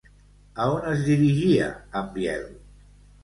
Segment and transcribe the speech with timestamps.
[0.63, 1.67] A on es dirigia
[2.01, 2.47] en Biel?